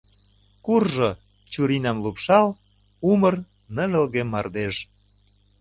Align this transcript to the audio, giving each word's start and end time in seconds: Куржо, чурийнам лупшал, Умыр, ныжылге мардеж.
Куржо, 0.65 1.09
чурийнам 1.51 1.97
лупшал, 2.03 2.47
Умыр, 3.09 3.35
ныжылге 3.75 4.23
мардеж. 4.31 4.75